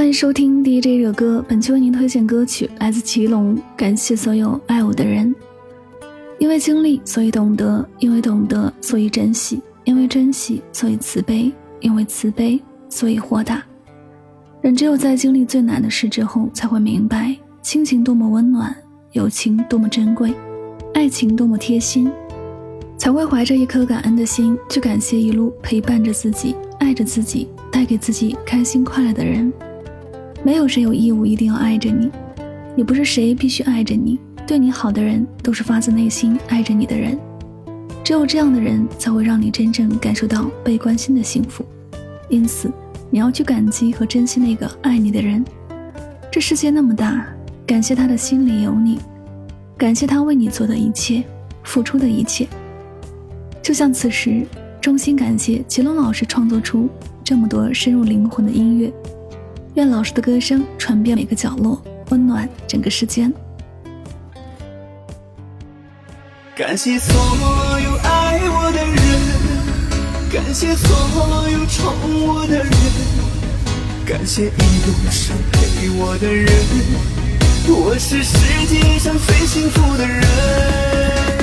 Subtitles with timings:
[0.00, 3.54] 欢迎收听 DJ 热歌，本期为您推荐歌曲来自祁隆。
[3.76, 5.34] 感谢所有爱我的人，
[6.38, 12.58] 因为经历，所以懂得；因为懂得，所以珍惜；因为珍惜，所以慈悲；因为慈悲，
[12.88, 13.62] 所以豁达。
[14.62, 18.74] 人只有在经历最难的事之后，才会明白亲情多么温暖，
[19.12, 20.32] 友情多么珍贵，
[20.94, 22.10] 爱情多么贴心，
[22.96, 29.52] 才会怀着一颗感恩的心去感谢一路陪伴着自己、爱着自己、带给自己开心快乐的人。
[30.42, 32.10] 没有谁有义务一定要爱着你，
[32.76, 34.18] 也不是谁必须爱着你。
[34.46, 37.18] 对你好的人，都是发自内心爱着你的人。
[38.02, 41.64] 只有这样的人，才会让你真正感受到被关心的幸福。
[42.28, 42.72] 因此，
[43.10, 45.44] 你要去感激和珍惜那个爱你的人。
[46.32, 47.26] 这世界那么大，
[47.66, 48.98] 感谢他的心里有你，
[49.76, 51.22] 感谢他为你做的一切，
[51.62, 52.48] 付出的一切。
[53.62, 54.44] 就像此时，
[54.80, 56.88] 衷心感谢祁隆老师创作出
[57.22, 58.92] 这么多深入灵魂的音乐。
[59.74, 63.32] 愿老师的歌声传遍每个角落，温暖整个世间。
[66.56, 68.96] 感谢所有爱我的人，
[70.32, 71.94] 感谢所有宠
[72.26, 72.70] 我的人，
[74.04, 76.52] 感谢一路上陪我的人，
[77.68, 81.39] 我是世界上最幸福的人。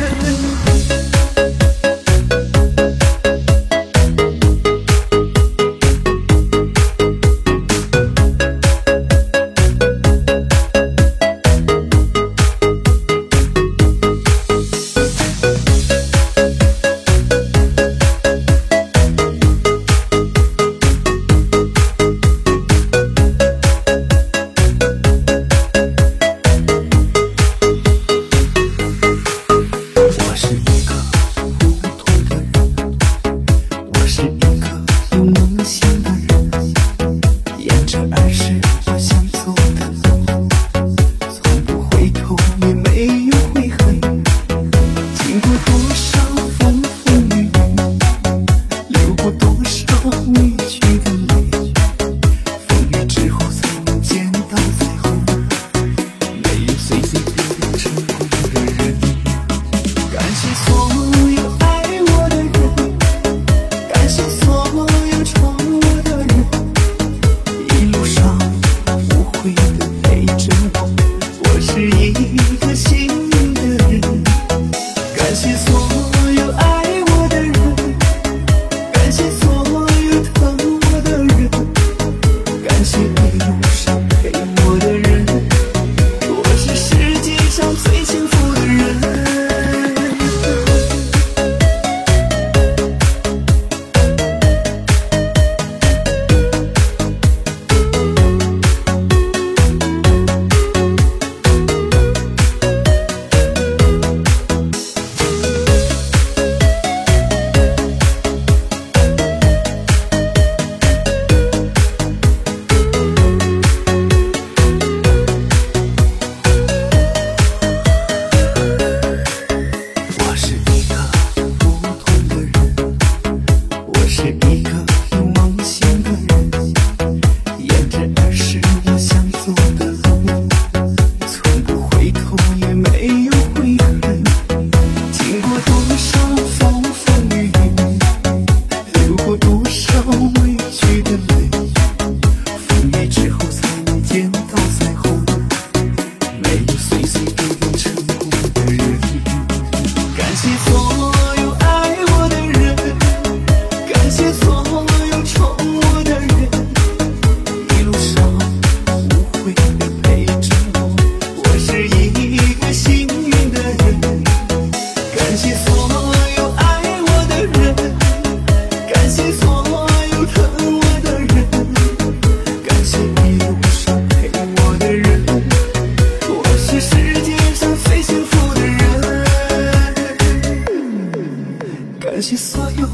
[182.18, 182.88] 感谢所有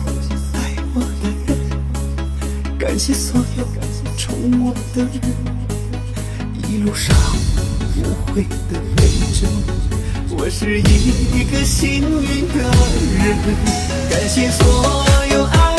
[0.51, 3.65] 爱我的人，感谢所有
[4.17, 5.21] 宠我的人，
[6.67, 7.15] 一路上
[7.95, 9.47] 无悔的陪着
[10.29, 12.63] 我，我是一个幸运的
[13.15, 13.37] 人。
[14.09, 15.72] 感谢所有爱。